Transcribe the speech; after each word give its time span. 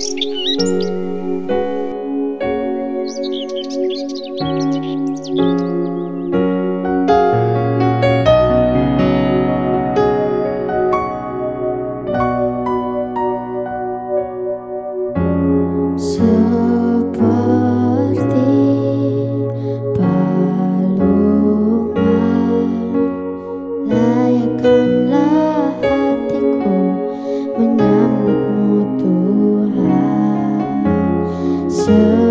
Música 0.00 0.99
turn 31.90 32.29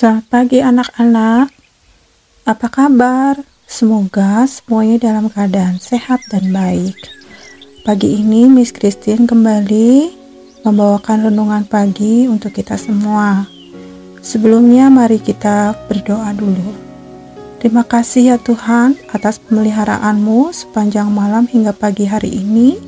Selamat 0.00 0.32
pagi 0.32 0.64
anak-anak. 0.64 1.52
Apa 2.48 2.72
kabar? 2.72 3.36
Semoga 3.68 4.48
semuanya 4.48 4.96
dalam 4.96 5.28
keadaan 5.28 5.76
sehat 5.76 6.24
dan 6.32 6.56
baik. 6.56 6.96
Pagi 7.84 8.16
ini 8.16 8.48
Miss 8.48 8.72
Christine 8.72 9.28
kembali 9.28 10.08
membawakan 10.64 11.28
renungan 11.28 11.68
pagi 11.68 12.24
untuk 12.32 12.56
kita 12.56 12.80
semua. 12.80 13.44
Sebelumnya 14.24 14.88
mari 14.88 15.20
kita 15.20 15.76
berdoa 15.84 16.32
dulu. 16.32 16.72
Terima 17.60 17.84
kasih 17.84 18.32
ya 18.32 18.36
Tuhan 18.40 18.96
atas 19.12 19.36
pemeliharaanmu 19.36 20.48
sepanjang 20.48 21.12
malam 21.12 21.44
hingga 21.44 21.76
pagi 21.76 22.08
hari 22.08 22.40
ini. 22.40 22.80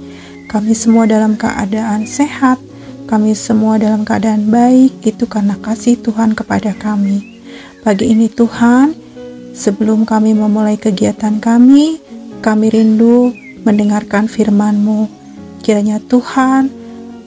Kami 0.49 0.73
semua 0.73 1.05
dalam 1.05 1.37
keadaan 1.37 2.09
sehat 2.09 2.72
kami 3.13 3.37
semua 3.37 3.77
dalam 3.77 4.09
keadaan 4.09 4.49
baik 4.49 5.05
itu 5.05 5.29
karena 5.29 5.61
kasih 5.61 6.01
Tuhan 6.01 6.33
kepada 6.33 6.73
kami. 6.73 7.45
Pagi 7.85 8.09
ini 8.09 8.33
Tuhan, 8.33 8.97
sebelum 9.53 10.09
kami 10.09 10.33
memulai 10.33 10.81
kegiatan 10.81 11.37
kami, 11.37 12.01
kami 12.41 12.73
rindu 12.73 13.37
mendengarkan 13.69 14.33
firman-Mu. 14.33 15.13
Kiranya 15.61 16.01
Tuhan, 16.01 16.73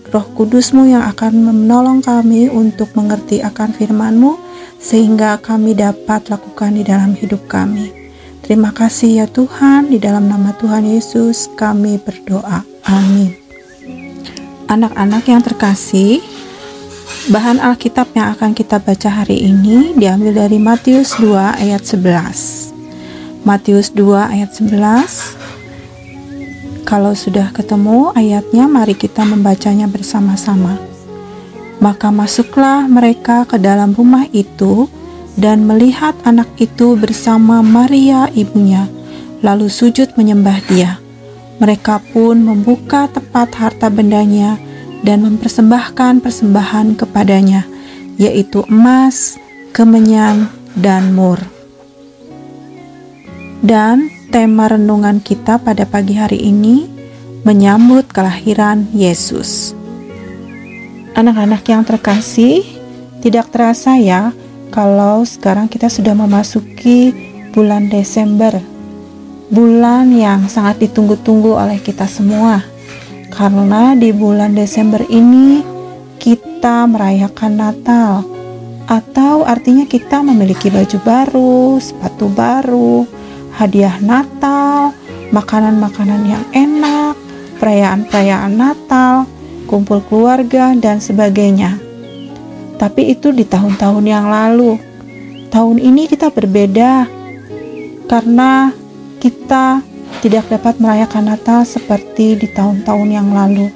Roh 0.10 0.26
Kudus-Mu 0.34 0.90
yang 0.90 1.06
akan 1.06 1.54
menolong 1.54 2.02
kami 2.02 2.50
untuk 2.50 2.90
mengerti 2.98 3.46
akan 3.46 3.70
firman-Mu, 3.70 4.42
sehingga 4.82 5.38
kami 5.38 5.78
dapat 5.78 6.34
lakukan 6.34 6.74
di 6.74 6.82
dalam 6.82 7.14
hidup 7.14 7.46
kami. 7.46 7.94
Terima 8.42 8.74
kasih 8.74 9.22
ya 9.22 9.26
Tuhan, 9.30 9.94
di 9.94 10.02
dalam 10.02 10.34
nama 10.34 10.50
Tuhan 10.58 10.82
Yesus 10.82 11.46
kami 11.54 12.02
berdoa. 12.02 12.66
Amin. 12.90 13.45
Anak-anak 14.66 15.30
yang 15.30 15.46
terkasih, 15.46 16.26
bahan 17.30 17.62
Alkitab 17.62 18.10
yang 18.18 18.34
akan 18.34 18.58
kita 18.58 18.82
baca 18.82 19.14
hari 19.14 19.46
ini 19.46 19.94
diambil 19.94 20.34
dari 20.34 20.58
Matius 20.58 21.22
2 21.22 21.62
ayat 21.62 21.86
11. 21.86 23.46
Matius 23.46 23.94
2 23.94 24.26
ayat 24.26 24.58
11. 24.58 26.82
Kalau 26.82 27.14
sudah 27.14 27.54
ketemu 27.54 28.10
ayatnya, 28.18 28.66
mari 28.66 28.98
kita 28.98 29.22
membacanya 29.22 29.86
bersama-sama. 29.86 30.82
Maka 31.78 32.10
masuklah 32.10 32.90
mereka 32.90 33.46
ke 33.46 33.62
dalam 33.62 33.94
rumah 33.94 34.26
itu 34.34 34.90
dan 35.38 35.70
melihat 35.70 36.18
anak 36.26 36.50
itu 36.58 36.98
bersama 36.98 37.62
Maria 37.62 38.34
ibunya, 38.34 38.90
lalu 39.46 39.70
sujud 39.70 40.18
menyembah 40.18 40.58
dia. 40.66 41.05
Mereka 41.56 42.12
pun 42.12 42.44
membuka 42.44 43.08
tepat 43.08 43.56
harta 43.56 43.88
bendanya 43.88 44.60
dan 45.08 45.24
mempersembahkan 45.24 46.20
persembahan 46.20 47.00
kepadanya, 47.00 47.64
yaitu 48.20 48.66
emas, 48.68 49.40
kemenyan, 49.72 50.52
dan 50.76 51.16
mur. 51.16 51.40
Dan 53.64 54.12
tema 54.30 54.68
renungan 54.68 55.24
kita 55.24 55.64
pada 55.64 55.88
pagi 55.88 56.20
hari 56.20 56.44
ini 56.44 56.92
menyambut 57.48 58.12
kelahiran 58.12 58.90
Yesus. 58.92 59.72
Anak-anak 61.16 61.64
yang 61.72 61.88
terkasih, 61.88 62.68
tidak 63.24 63.48
terasa 63.56 63.96
ya 63.96 64.36
kalau 64.76 65.24
sekarang 65.24 65.72
kita 65.72 65.88
sudah 65.88 66.12
memasuki 66.12 67.16
bulan 67.56 67.88
Desember 67.88 68.75
bulan 69.50 70.10
yang 70.14 70.50
sangat 70.50 70.82
ditunggu-tunggu 70.90 71.54
oleh 71.54 71.78
kita 71.82 72.10
semua. 72.10 72.64
Karena 73.30 73.94
di 74.00 74.16
bulan 74.16 74.56
Desember 74.56 75.04
ini 75.12 75.60
kita 76.22 76.88
merayakan 76.88 77.54
Natal 77.60 78.24
atau 78.86 79.44
artinya 79.44 79.84
kita 79.90 80.22
memiliki 80.22 80.70
baju 80.70 80.98
baru, 81.04 81.82
sepatu 81.82 82.30
baru, 82.32 83.04
hadiah 83.58 83.98
Natal, 84.00 84.94
makanan-makanan 85.34 86.22
yang 86.30 86.46
enak, 86.54 87.18
perayaan-perayaan 87.60 88.54
Natal, 88.56 89.26
kumpul 89.66 90.00
keluarga 90.06 90.72
dan 90.78 91.02
sebagainya. 91.02 91.82
Tapi 92.78 93.16
itu 93.16 93.34
di 93.34 93.44
tahun-tahun 93.44 94.06
yang 94.06 94.30
lalu. 94.30 94.78
Tahun 95.50 95.78
ini 95.80 96.08
kita 96.12 96.30
berbeda 96.30 97.08
karena 98.06 98.76
kita 99.26 99.82
tidak 100.22 100.46
dapat 100.54 100.78
merayakan 100.78 101.34
Natal 101.34 101.66
seperti 101.66 102.38
di 102.38 102.46
tahun-tahun 102.46 103.10
yang 103.10 103.34
lalu. 103.34 103.74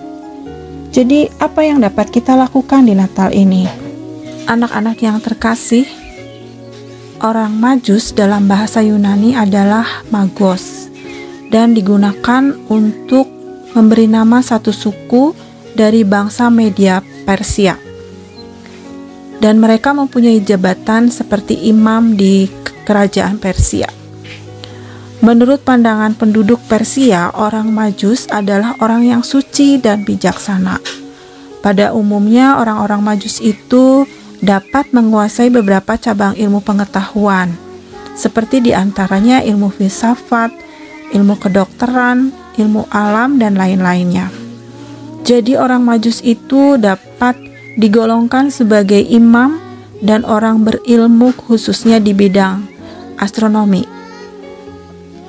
Jadi, 0.94 1.26
apa 1.42 1.66
yang 1.66 1.82
dapat 1.82 2.14
kita 2.14 2.38
lakukan 2.38 2.86
di 2.86 2.94
Natal 2.94 3.34
ini? 3.34 3.66
Anak-anak 4.46 4.98
yang 5.02 5.18
terkasih, 5.18 5.90
orang 7.26 7.58
Majus 7.58 8.14
dalam 8.14 8.46
bahasa 8.46 8.86
Yunani 8.86 9.34
adalah 9.34 10.06
magos 10.14 10.86
dan 11.50 11.74
digunakan 11.74 12.54
untuk 12.70 13.26
memberi 13.74 14.06
nama 14.06 14.46
satu 14.46 14.70
suku 14.70 15.34
dari 15.74 16.06
bangsa 16.06 16.54
Media 16.54 17.02
Persia. 17.26 17.74
Dan 19.42 19.58
mereka 19.58 19.98
mempunyai 19.98 20.46
jabatan 20.46 21.10
seperti 21.10 21.58
imam 21.74 22.14
di 22.14 22.46
kerajaan 22.86 23.42
Persia. 23.42 23.99
Menurut 25.20 25.68
pandangan 25.68 26.16
penduduk 26.16 26.64
Persia, 26.72 27.36
orang 27.36 27.76
Majus 27.76 28.24
adalah 28.32 28.80
orang 28.80 29.04
yang 29.04 29.20
suci 29.20 29.76
dan 29.76 30.08
bijaksana. 30.08 30.80
Pada 31.60 31.92
umumnya, 31.92 32.56
orang-orang 32.56 33.04
Majus 33.04 33.44
itu 33.44 34.08
dapat 34.40 34.96
menguasai 34.96 35.52
beberapa 35.52 36.00
cabang 36.00 36.40
ilmu 36.40 36.64
pengetahuan, 36.64 37.52
seperti 38.16 38.64
di 38.64 38.72
antaranya 38.72 39.44
ilmu 39.44 39.68
filsafat, 39.68 40.56
ilmu 41.12 41.36
kedokteran, 41.36 42.32
ilmu 42.56 42.88
alam, 42.88 43.36
dan 43.36 43.60
lain-lainnya. 43.60 44.32
Jadi, 45.28 45.60
orang 45.60 45.84
Majus 45.84 46.24
itu 46.24 46.80
dapat 46.80 47.36
digolongkan 47.76 48.56
sebagai 48.56 49.04
imam 49.04 49.60
dan 50.00 50.24
orang 50.24 50.64
berilmu, 50.64 51.36
khususnya 51.36 52.00
di 52.00 52.16
bidang 52.16 52.64
astronomi 53.20 53.99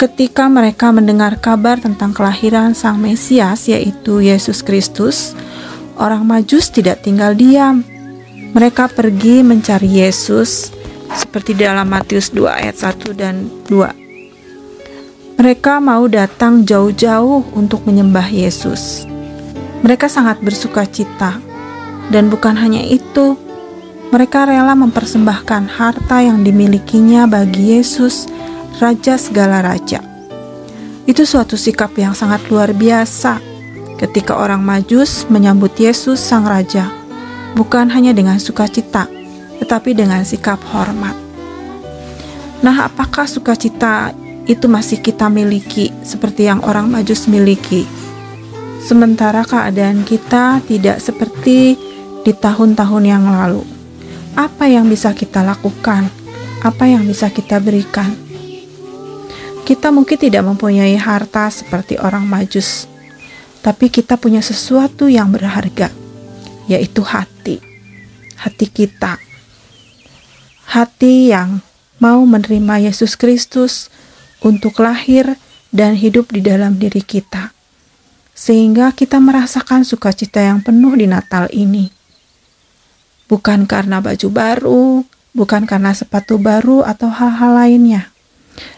ketika 0.01 0.49
mereka 0.49 0.89
mendengar 0.97 1.37
kabar 1.37 1.77
tentang 1.77 2.17
kelahiran 2.17 2.73
Sang 2.73 2.97
Mesias, 2.97 3.69
yaitu 3.69 4.25
Yesus 4.25 4.65
Kristus, 4.65 5.37
orang 6.01 6.25
Majus 6.25 6.73
tidak 6.73 7.05
tinggal 7.05 7.37
diam. 7.37 7.85
Mereka 8.57 8.97
pergi 8.97 9.45
mencari 9.45 10.01
Yesus, 10.01 10.73
seperti 11.13 11.53
dalam 11.53 11.85
Matius 11.85 12.33
2 12.33 12.49
ayat 12.49 12.81
1 12.81 13.13
dan 13.13 13.53
2. 13.69 15.37
Mereka 15.37 15.85
mau 15.85 16.09
datang 16.09 16.65
jauh-jauh 16.65 17.53
untuk 17.53 17.85
menyembah 17.85 18.33
Yesus. 18.33 19.05
Mereka 19.85 20.09
sangat 20.09 20.41
bersuka 20.41 20.89
cita, 20.89 21.37
dan 22.09 22.33
bukan 22.33 22.57
hanya 22.57 22.81
itu, 22.81 23.37
mereka 24.09 24.49
rela 24.49 24.73
mempersembahkan 24.73 25.69
harta 25.77 26.25
yang 26.25 26.41
dimilikinya 26.41 27.29
bagi 27.29 27.77
Yesus, 27.77 28.25
Raja 28.79 29.19
segala 29.19 29.65
raja. 29.65 29.99
Itu 31.11 31.27
suatu 31.27 31.59
sikap 31.59 31.91
yang 31.99 32.15
sangat 32.15 32.47
luar 32.47 32.71
biasa 32.71 33.43
ketika 33.99 34.39
orang 34.39 34.63
Majus 34.63 35.27
menyambut 35.27 35.75
Yesus, 35.75 36.23
Sang 36.23 36.47
Raja, 36.47 36.87
bukan 37.59 37.91
hanya 37.91 38.15
dengan 38.15 38.39
sukacita, 38.39 39.11
tetapi 39.59 39.93
dengan 39.93 40.23
sikap 40.23 40.63
hormat. 40.71 41.19
Nah, 42.63 42.87
apakah 42.87 43.27
sukacita 43.27 44.13
itu 44.47 44.67
masih 44.69 45.03
kita 45.03 45.27
miliki 45.27 45.91
seperti 46.07 46.49
yang 46.49 46.63
orang 46.65 46.89
majus 46.91 47.29
miliki. 47.31 47.85
Sementara 48.81 49.45
keadaan 49.45 50.03
kita 50.03 50.65
tidak 50.65 50.99
seperti 50.99 51.77
di 52.25 52.33
tahun-tahun 52.33 53.05
yang 53.05 53.25
lalu. 53.29 53.63
Apa 54.35 54.67
yang 54.67 54.89
bisa 54.89 55.13
kita 55.13 55.45
lakukan? 55.45 56.09
Apa 56.65 56.85
yang 56.89 57.05
bisa 57.05 57.29
kita 57.29 57.61
berikan? 57.61 58.30
Kita 59.71 59.95
mungkin 59.95 60.19
tidak 60.19 60.43
mempunyai 60.43 60.99
harta 60.99 61.47
seperti 61.47 61.95
orang 61.95 62.27
majus, 62.27 62.91
tapi 63.63 63.87
kita 63.87 64.19
punya 64.19 64.43
sesuatu 64.43 65.07
yang 65.07 65.31
berharga, 65.31 65.95
yaitu 66.67 67.07
hati. 67.07 67.63
Hati 68.35 68.67
kita. 68.67 69.15
Hati 70.75 71.31
yang 71.31 71.63
mau 72.03 72.19
menerima 72.27 72.91
Yesus 72.91 73.15
Kristus 73.15 73.95
untuk 74.43 74.75
lahir 74.83 75.39
dan 75.71 75.95
hidup 75.95 76.35
di 76.35 76.43
dalam 76.43 76.75
diri 76.75 77.07
kita, 77.07 77.55
sehingga 78.35 78.91
kita 78.91 79.23
merasakan 79.23 79.87
sukacita 79.87 80.43
yang 80.43 80.67
penuh 80.67 80.99
di 80.99 81.07
Natal 81.07 81.47
ini. 81.55 81.95
Bukan 83.31 83.71
karena 83.71 84.03
baju 84.03 84.29
baru, 84.35 85.07
bukan 85.31 85.63
karena 85.63 85.95
sepatu 85.95 86.43
baru, 86.43 86.83
atau 86.83 87.07
hal-hal 87.07 87.55
lainnya, 87.55 88.11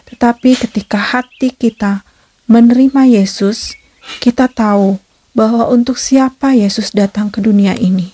tetapi 0.07 0.55
ketika 0.55 0.99
hati 0.99 1.51
kita 1.51 2.05
menerima 2.47 3.07
Yesus, 3.07 3.73
kita 4.19 4.51
tahu 4.51 4.99
bahwa 5.33 5.67
untuk 5.73 5.97
siapa 5.97 6.53
Yesus 6.53 6.93
datang 6.93 7.33
ke 7.33 7.41
dunia 7.41 7.73
ini, 7.73 8.13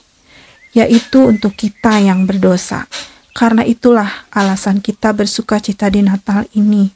yaitu 0.72 1.28
untuk 1.28 1.54
kita 1.60 2.00
yang 2.00 2.24
berdosa. 2.24 2.88
Karena 3.36 3.64
itulah 3.64 4.28
alasan 4.34 4.84
kita 4.84 5.16
bersuka 5.16 5.60
cita 5.60 5.88
di 5.88 6.04
Natal 6.04 6.48
ini. 6.56 6.92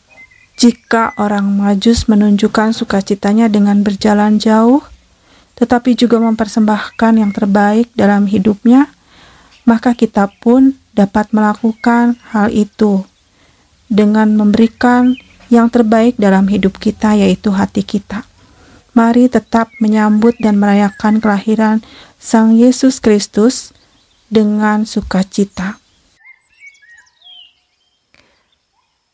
Jika 0.60 1.16
orang 1.18 1.50
Majus 1.50 2.06
menunjukkan 2.06 2.76
sukacitanya 2.76 3.50
dengan 3.50 3.82
berjalan 3.82 4.38
jauh, 4.38 4.84
tetapi 5.60 5.96
juga 5.98 6.20
mempersembahkan 6.20 7.14
yang 7.20 7.32
terbaik 7.32 7.90
dalam 7.96 8.28
hidupnya, 8.28 8.92
maka 9.64 9.96
kita 9.96 10.30
pun 10.44 10.76
dapat 10.94 11.32
melakukan 11.34 12.20
hal 12.32 12.54
itu 12.54 13.08
dengan 13.94 14.34
memberikan 14.34 15.14
yang 15.54 15.70
terbaik 15.70 16.18
dalam 16.18 16.50
hidup 16.50 16.82
kita, 16.82 17.14
yaitu 17.14 17.54
hati 17.54 17.86
kita. 17.86 18.26
Mari 18.98 19.30
tetap 19.30 19.70
menyambut 19.78 20.34
dan 20.42 20.58
merayakan 20.58 21.22
kelahiran 21.22 21.86
Sang 22.18 22.58
Yesus 22.58 22.98
Kristus 22.98 23.70
dengan 24.34 24.90
sukacita. 24.90 25.78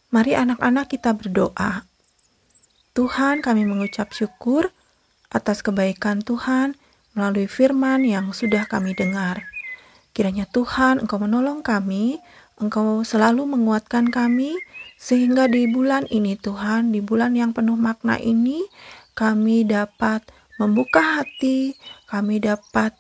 Mari 0.10 0.34
anak-anak 0.34 0.88
kita 0.88 1.12
berdoa. 1.12 1.84
Tuhan 2.96 3.44
kami 3.44 3.68
mengucap 3.68 4.16
syukur 4.16 4.72
atas 5.30 5.62
kebaikan 5.62 6.26
Tuhan 6.26 6.74
melalui 7.14 7.46
firman 7.46 8.08
yang 8.08 8.34
sudah 8.34 8.66
kami 8.66 8.98
dengar. 8.98 9.46
Kiranya 10.12 10.50
Tuhan 10.50 11.06
Engkau 11.06 11.22
menolong 11.22 11.62
kami, 11.62 12.18
Engkau 12.60 13.08
selalu 13.08 13.48
menguatkan 13.48 14.12
kami, 14.12 14.60
sehingga 15.00 15.48
di 15.48 15.64
bulan 15.72 16.04
ini 16.12 16.36
Tuhan, 16.36 16.92
di 16.92 17.00
bulan 17.00 17.32
yang 17.40 17.56
penuh 17.56 17.80
makna 17.80 18.20
ini, 18.20 18.68
kami 19.16 19.64
dapat 19.64 20.28
membuka 20.60 21.24
hati, 21.24 21.80
kami 22.12 22.44
dapat 22.44 22.92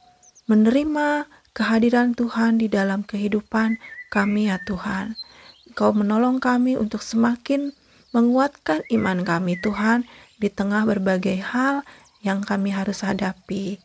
menerima 0.47 1.27
kehadiran 1.51 2.15
Tuhan 2.15 2.55
di 2.55 2.71
dalam 2.71 3.03
kehidupan 3.03 3.75
kami 4.07 4.47
ya 4.47 4.63
Tuhan. 4.63 5.19
Engkau 5.67 5.91
menolong 5.91 6.39
kami 6.39 6.79
untuk 6.79 7.03
semakin 7.03 7.75
menguatkan 8.15 8.81
iman 8.95 9.27
kami, 9.27 9.59
Tuhan, 9.59 10.07
di 10.39 10.47
tengah 10.47 10.87
berbagai 10.87 11.43
hal 11.43 11.83
yang 12.23 12.41
kami 12.41 12.71
harus 12.71 13.03
hadapi. 13.03 13.77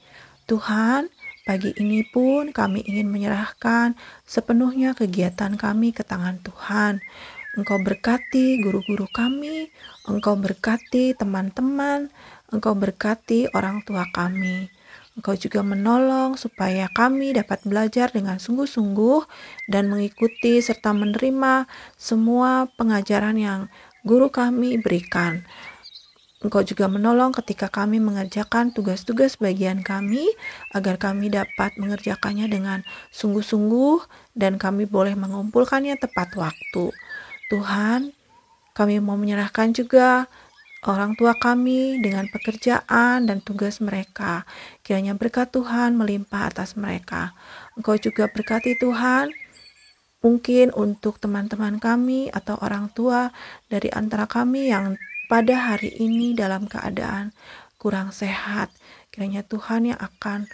Tuhan, 0.47 1.11
pagi 1.45 1.77
ini 1.77 2.01
pun 2.09 2.57
kami 2.57 2.81
ingin 2.89 3.13
menyerahkan 3.13 3.93
sepenuhnya 4.25 4.97
kegiatan 4.97 5.61
kami 5.61 5.93
ke 5.93 6.01
tangan 6.01 6.41
Tuhan. 6.41 7.05
Engkau 7.55 7.79
berkati 7.79 8.59
guru-guru 8.65 9.07
kami, 9.13 9.69
Engkau 10.09 10.35
berkati 10.35 11.15
teman-teman, 11.15 12.11
Engkau 12.51 12.75
berkati 12.75 13.47
orang 13.53 13.85
tua 13.85 14.09
kami. 14.11 14.73
Engkau 15.15 15.39
juga 15.39 15.63
menolong 15.63 16.35
supaya 16.35 16.91
kami 16.91 17.37
dapat 17.37 17.63
belajar 17.63 18.11
dengan 18.11 18.43
sungguh-sungguh 18.43 19.23
dan 19.71 19.87
mengikuti 19.87 20.59
serta 20.59 20.91
menerima 20.91 21.71
semua 21.95 22.67
pengajaran 22.75 23.39
yang 23.39 23.61
guru 24.03 24.33
kami 24.33 24.81
berikan. 24.83 25.47
Engkau 26.45 26.61
juga 26.61 26.93
menolong 26.93 27.33
ketika 27.33 27.73
kami 27.73 28.05
mengerjakan 28.05 28.69
tugas-tugas 28.77 29.41
bagian 29.41 29.81
kami 29.81 30.29
agar 30.77 31.01
kami 31.01 31.33
dapat 31.33 31.73
mengerjakannya 31.81 32.45
dengan 32.53 32.85
sungguh-sungguh 33.17 34.05
dan 34.37 34.61
kami 34.61 34.85
boleh 34.85 35.17
mengumpulkannya 35.17 35.97
tepat 35.97 36.37
waktu. 36.37 36.93
Tuhan, 37.49 38.13
kami 38.77 39.01
mau 39.01 39.17
menyerahkan 39.17 39.73
juga 39.73 40.29
orang 40.85 41.17
tua 41.17 41.33
kami 41.33 41.97
dengan 42.05 42.29
pekerjaan 42.29 43.25
dan 43.25 43.41
tugas 43.41 43.81
mereka. 43.81 44.45
Kiranya 44.85 45.17
berkat 45.17 45.49
Tuhan 45.49 45.97
melimpah 45.97 46.53
atas 46.53 46.77
mereka. 46.77 47.33
Engkau 47.73 47.97
juga 47.97 48.29
berkati 48.29 48.77
Tuhan 48.77 49.33
mungkin 50.21 50.73
untuk 50.77 51.21
teman-teman 51.21 51.81
kami 51.81 52.29
atau 52.33 52.61
orang 52.61 52.93
tua 52.93 53.33
dari 53.69 53.89
antara 53.93 54.25
kami 54.29 54.69
yang 54.73 54.97
pada 55.27 55.75
hari 55.75 55.93
ini 55.99 56.33
dalam 56.37 56.69
keadaan 56.69 57.35
kurang 57.77 58.11
sehat. 58.11 58.73
Kiranya 59.13 59.45
Tuhan 59.45 59.93
yang 59.93 60.01
akan 60.01 60.49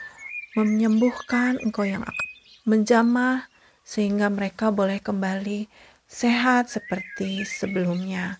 menyembuhkan, 0.59 1.63
Engkau 1.63 1.87
yang 1.87 2.03
akan 2.03 2.29
menjamah 2.67 3.47
sehingga 3.87 4.31
mereka 4.31 4.71
boleh 4.71 5.03
kembali 5.03 5.67
sehat 6.11 6.71
seperti 6.71 7.47
sebelumnya. 7.47 8.39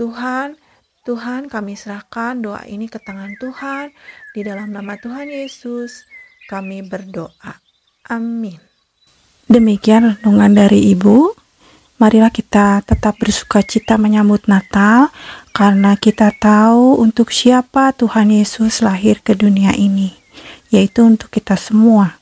Tuhan, 0.00 0.56
Tuhan 1.04 1.52
kami 1.52 1.76
serahkan 1.76 2.40
doa 2.40 2.64
ini 2.64 2.88
ke 2.88 2.96
tangan 3.00 3.36
Tuhan. 3.40 3.92
Di 4.32 4.40
dalam 4.40 4.72
nama 4.72 4.96
Tuhan 4.96 5.28
Yesus 5.28 6.04
kami 6.48 6.84
berdoa. 6.84 7.60
Amin. 8.08 8.58
Demikian 9.50 10.16
renungan 10.16 10.52
dari 10.54 10.94
Ibu. 10.96 11.39
Marilah 12.00 12.32
kita 12.32 12.80
tetap 12.80 13.20
bersuka 13.20 13.60
cita 13.60 14.00
menyambut 14.00 14.48
Natal 14.48 15.12
karena 15.52 16.00
kita 16.00 16.32
tahu 16.32 16.96
untuk 16.96 17.28
siapa 17.28 17.92
Tuhan 17.92 18.32
Yesus 18.32 18.80
lahir 18.80 19.20
ke 19.20 19.36
dunia 19.36 19.76
ini, 19.76 20.16
yaitu 20.72 21.04
untuk 21.04 21.28
kita 21.28 21.60
semua. 21.60 22.16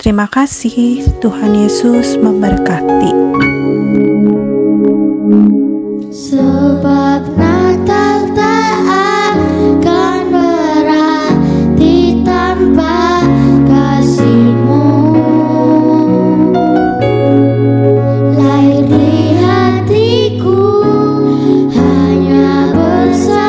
Terima 0.00 0.24
kasih, 0.32 1.04
Tuhan 1.20 1.60
Yesus 1.60 2.16
memberkati. 2.16 3.12
So. 23.12 23.39